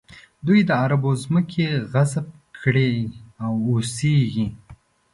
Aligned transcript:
دوی 0.45 0.59
د 0.65 0.69
عربو 0.83 1.11
ځمکې 1.23 1.65
غصب 1.91 2.25
کړي 2.61 2.93
او 3.43 3.53
اوسېږي. 3.69 4.47